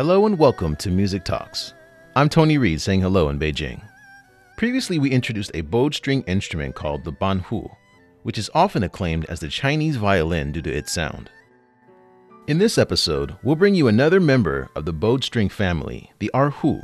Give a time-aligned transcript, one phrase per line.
[0.00, 1.74] Hello and welcome to Music Talks.
[2.16, 3.82] I'm Tony Reed saying hello in Beijing.
[4.56, 7.70] Previously, we introduced a bowed string instrument called the banhu,
[8.22, 11.28] which is often acclaimed as the Chinese violin due to its sound.
[12.46, 16.82] In this episode, we'll bring you another member of the bowed string family, the erhu,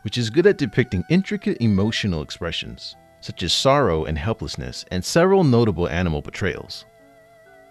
[0.00, 5.44] which is good at depicting intricate emotional expressions, such as sorrow and helplessness, and several
[5.44, 6.86] notable animal portrayals.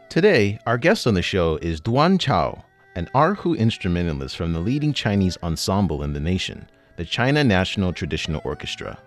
[0.07, 2.63] Today, our guest on the show is Duan Chao,
[2.95, 8.41] an Erhu instrumentalist from the leading Chinese ensemble in the nation, the China National Traditional
[8.43, 8.97] Orchestra.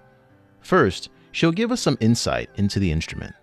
[0.61, 3.35] First, she'll give us some insight into the instrument.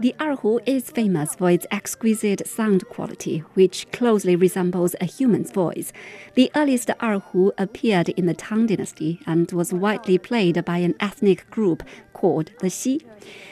[0.00, 5.92] The erhu is famous for its exquisite sound quality, which closely resembles a human's voice.
[6.34, 11.50] The earliest erhu appeared in the Tang Dynasty and was widely played by an ethnic
[11.50, 11.82] group
[12.18, 13.00] called the Xi.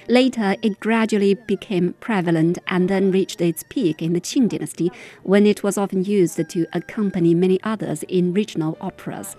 [0.08, 4.90] Later, it gradually became prevalent and then reached its peak in the Qing Dynasty,
[5.22, 9.36] when it was often used to accompany many others in regional operas.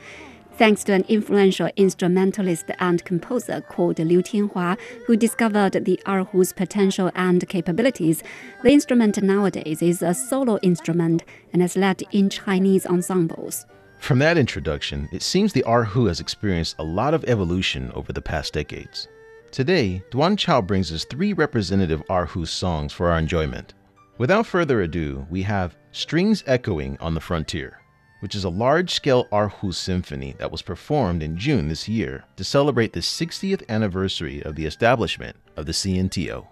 [0.57, 7.11] Thanks to an influential instrumentalist and composer called Liu Tianhua, who discovered the erhu's potential
[7.13, 8.23] and capabilities,
[8.63, 11.23] the instrument nowadays is a solo instrument
[11.53, 13.65] and has led in Chinese ensembles.
[13.99, 18.21] From that introduction, it seems the erhu has experienced a lot of evolution over the
[18.21, 19.07] past decades.
[19.51, 23.73] Today, Duan Chao brings us three representative Erhu songs for our enjoyment.
[24.17, 27.79] Without further ado, we have Strings Echoing on the Frontier,
[28.19, 32.43] which is a large scale Erhu symphony that was performed in June this year to
[32.43, 36.45] celebrate the 60th anniversary of the establishment of the CNTO.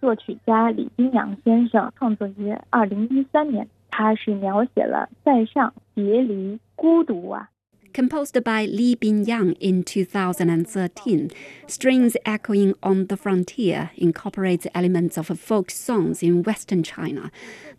[0.00, 7.48] 作曲家李金阳先生创作于二零一三年，他是描写了塞上、别离、孤独啊
[7.96, 11.30] Composed by Li Binyang in 2013,
[11.66, 17.30] Strings Echoing on the Frontier incorporates elements of folk songs in Western China.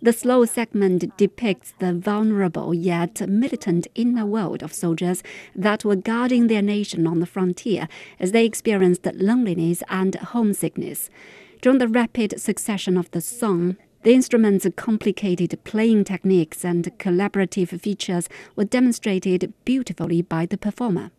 [0.02, 5.22] The slow segment depicts the vulnerable yet militant inner world of soldiers
[5.56, 7.88] that were guarding their nation on the frontier
[8.20, 11.12] as they experienced loneliness and homesickness.
[11.62, 18.30] During the rapid succession of the song, the instrument's complicated playing techniques and collaborative features
[18.56, 21.12] were demonstrated beautifully by the performer.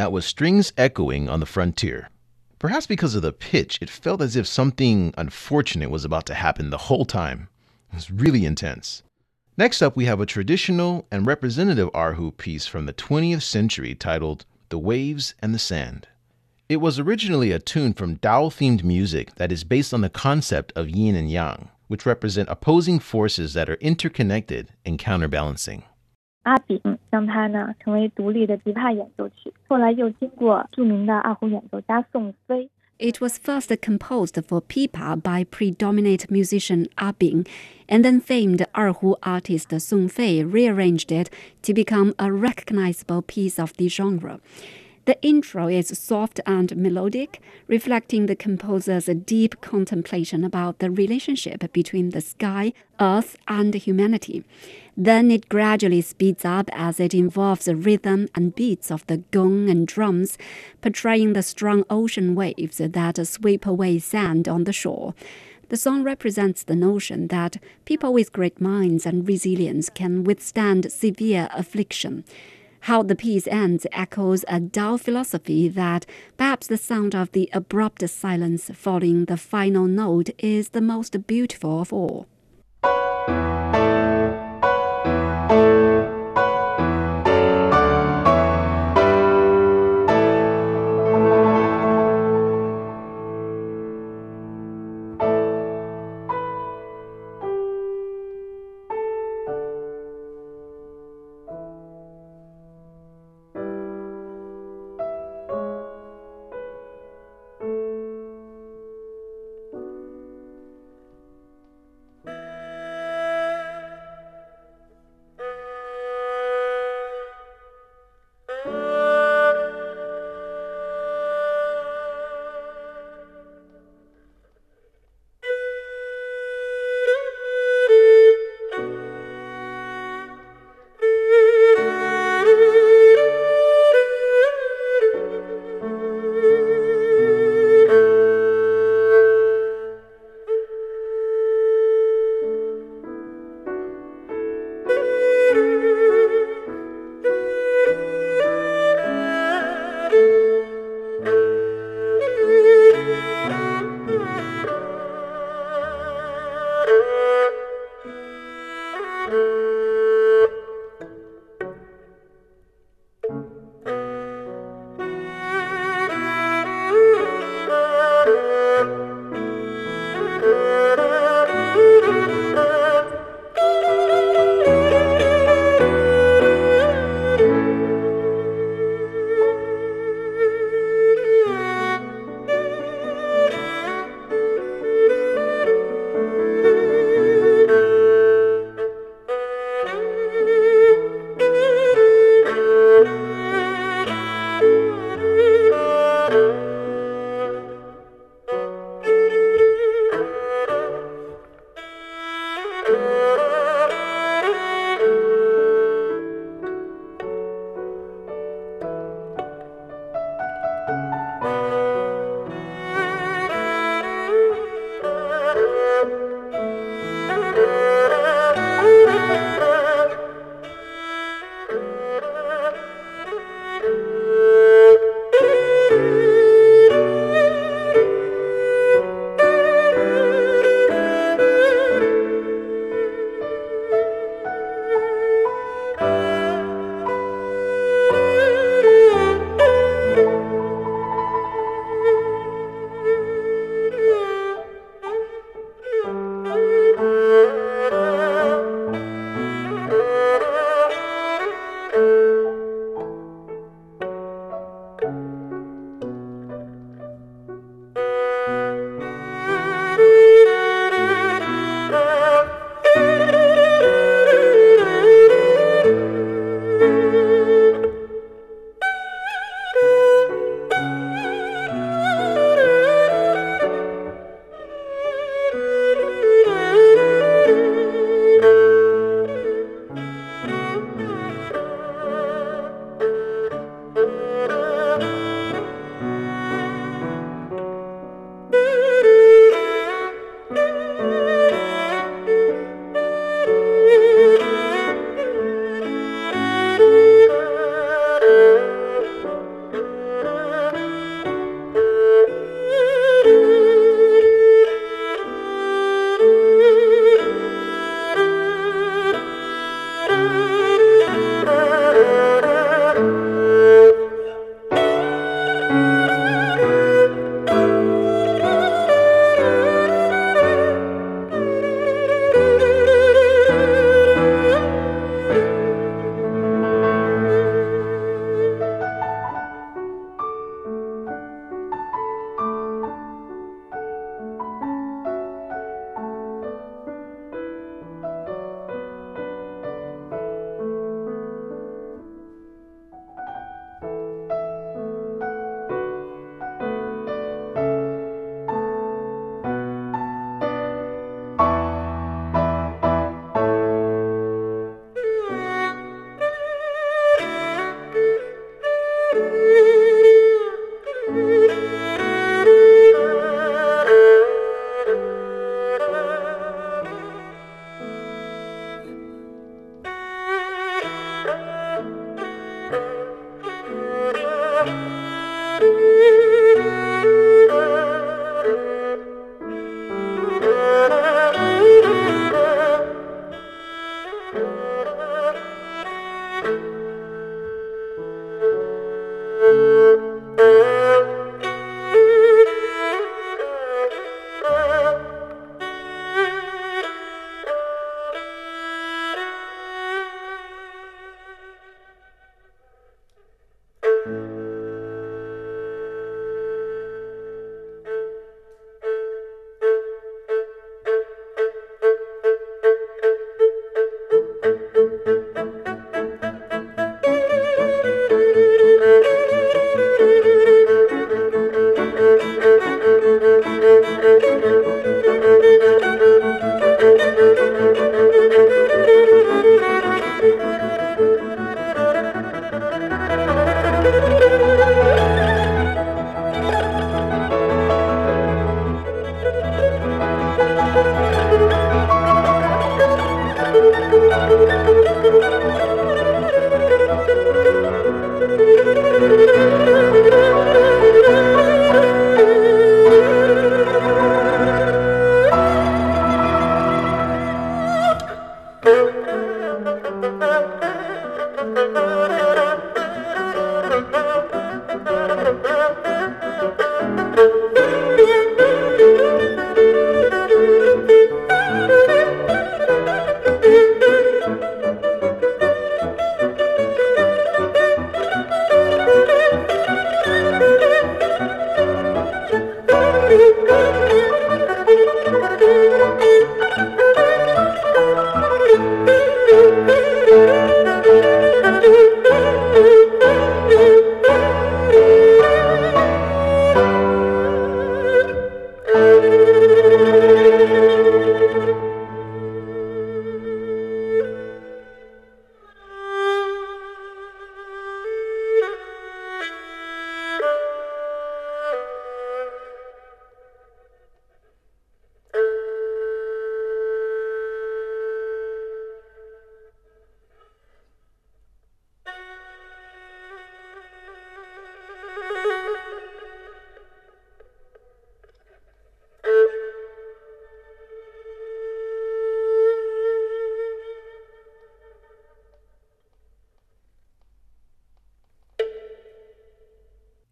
[0.00, 2.08] That was strings echoing on the frontier.
[2.58, 6.70] Perhaps because of the pitch, it felt as if something unfortunate was about to happen
[6.70, 7.50] the whole time.
[7.92, 9.02] It was really intense.
[9.58, 14.46] Next up, we have a traditional and representative Erhu piece from the 20th century titled
[14.70, 16.08] The Waves and the Sand.
[16.66, 20.72] It was originally a tune from Tao themed music that is based on the concept
[20.74, 25.82] of yin and yang, which represent opposing forces that are interconnected and counterbalancing.
[32.98, 37.46] It was first composed for pipa by predominant musician Abing,
[37.88, 41.30] and then famed Erhu artist Song Fei rearranged it
[41.62, 44.40] to become a recognizable piece of the genre.
[45.06, 52.10] The intro is soft and melodic, reflecting the composer's deep contemplation about the relationship between
[52.10, 54.44] the sky, earth, and humanity.
[55.02, 59.70] Then it gradually speeds up as it involves the rhythm and beats of the gong
[59.70, 60.36] and drums,
[60.82, 65.14] portraying the strong ocean waves that sweep away sand on the shore.
[65.70, 71.48] The song represents the notion that people with great minds and resilience can withstand severe
[71.54, 72.22] affliction.
[72.80, 76.04] How the piece ends echoes a Tao philosophy that
[76.36, 81.80] perhaps the sound of the abrupt silence following the final note is the most beautiful
[81.80, 82.26] of all.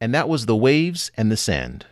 [0.01, 1.87] and that was The Waves and the Sand.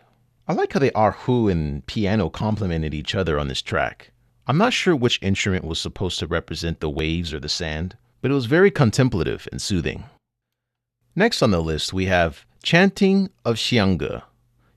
[0.47, 4.11] I like how the erhu and piano complemented each other on this track.
[4.47, 8.31] I'm not sure which instrument was supposed to represent the waves or the sand, but
[8.31, 10.05] it was very contemplative and soothing.
[11.15, 14.21] Next on the list, we have Chanting of Xiange.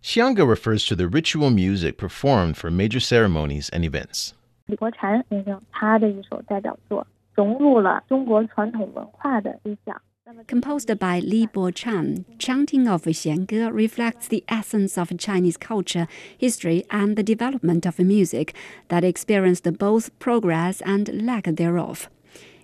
[0.03, 4.35] Xiange refers to the ritual music performed for major ceremonies and events.
[4.67, 10.01] 李国禅先生他的一首代表作融入了中国传统文化的思想，
[10.47, 16.07] Composed by Li Bochan, Chanting of Xiange reflects the essence of Chinese culture,
[16.39, 18.55] history, and the development of music
[18.89, 22.09] that experienced both progress and lack thereof.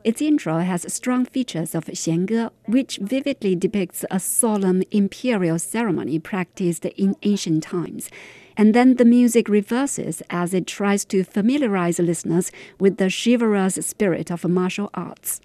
[0.05, 6.85] Its intro has strong features of Xiange, which vividly depicts a solemn imperial ceremony practiced
[6.85, 8.11] in ancient times.
[8.57, 14.31] And then the music reverses as it tries to familiarize listeners with the chivalrous spirit
[14.31, 15.41] of martial arts.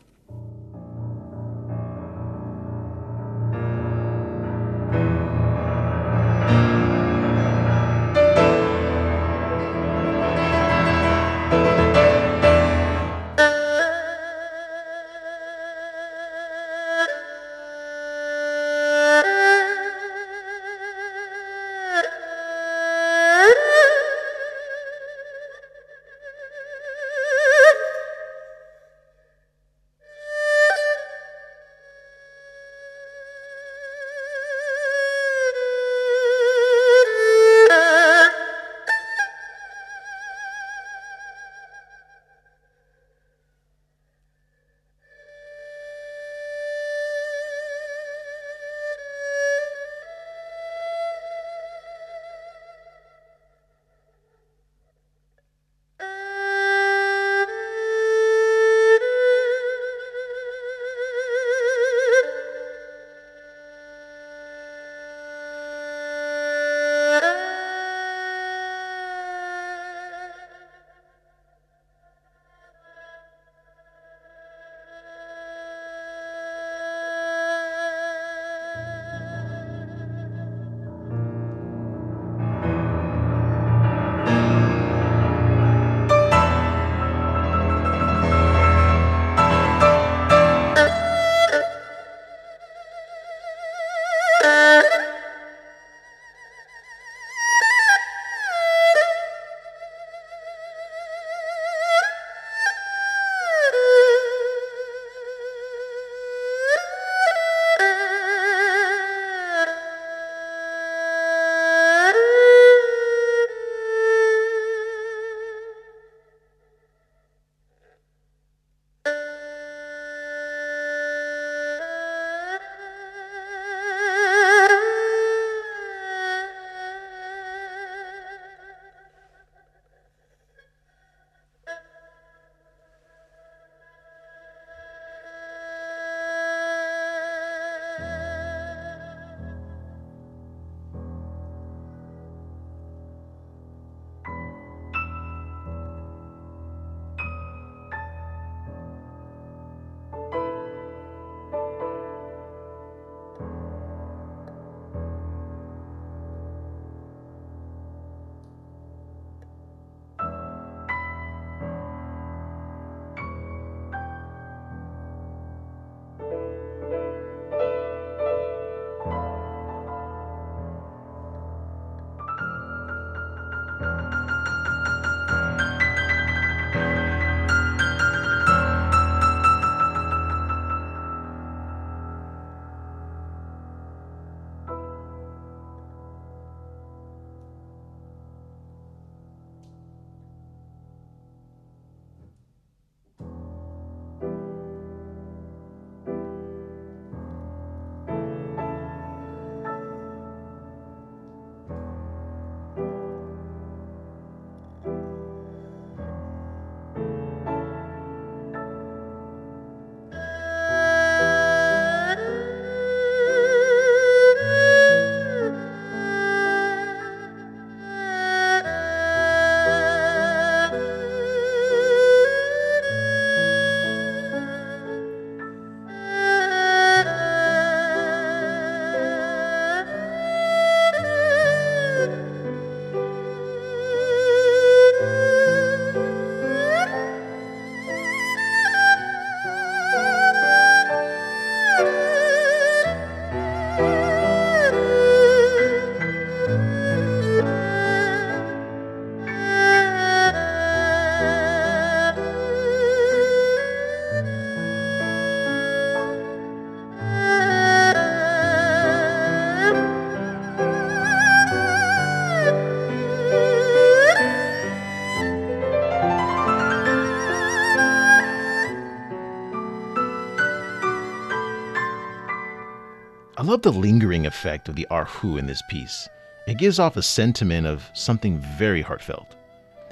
[273.51, 276.07] Love the lingering effect of the erhu in this piece.
[276.47, 279.35] It gives off a sentiment of something very heartfelt.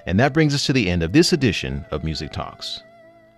[0.06, 2.84] And that brings us to the end of this edition of Music Talks.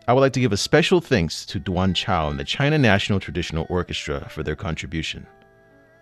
[0.08, 3.20] I would like to give a special thanks to Duan Chao and the China National
[3.20, 5.26] Traditional Orchestra for their contribution.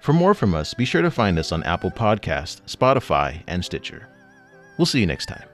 [0.02, 4.10] For more from us, be sure to find us on Apple Podcast, Spotify, and Stitcher.
[4.78, 5.49] We'll see you next time.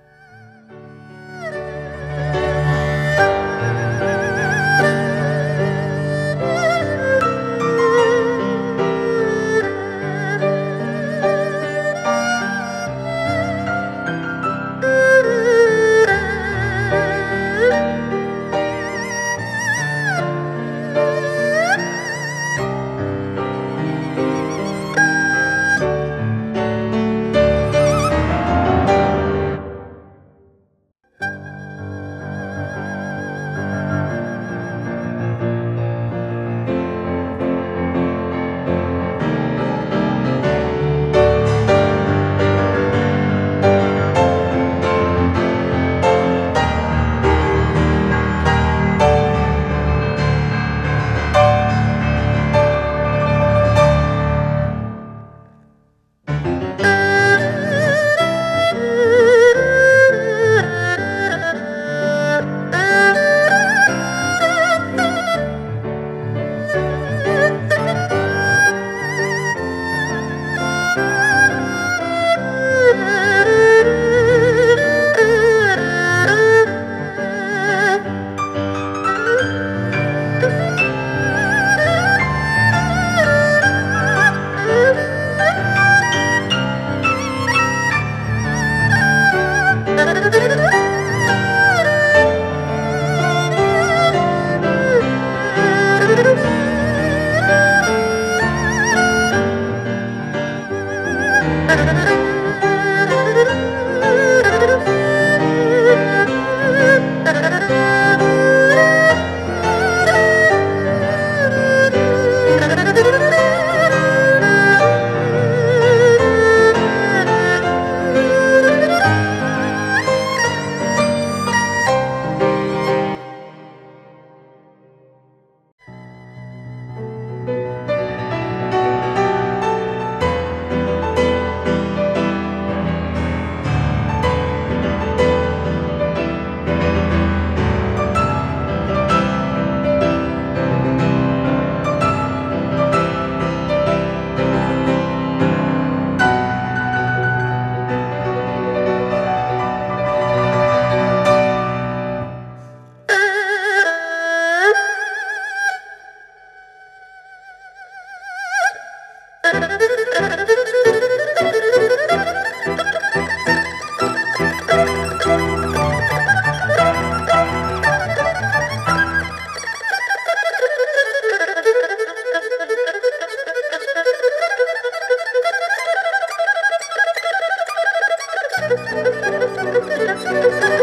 [178.67, 178.79] Thank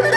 [0.07, 0.12] you.